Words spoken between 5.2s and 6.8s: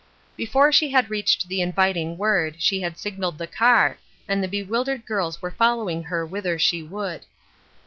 were following her whither